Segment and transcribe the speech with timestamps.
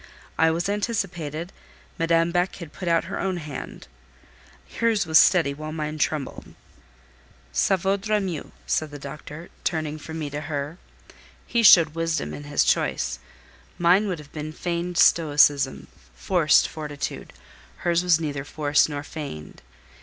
[0.35, 1.53] I was anticipated;
[1.99, 3.87] Madame Beck had put out her own hand:
[4.79, 6.55] hers was steady while mine trembled.
[7.53, 10.79] "Ca vaudra mieux," said the doctor, turning from me to her.
[11.45, 13.19] He showed wisdom in his choice.
[13.77, 17.31] Mine would have been feigned stoicism, forced fortitude.
[17.85, 19.61] Hers was neither forced nor feigned.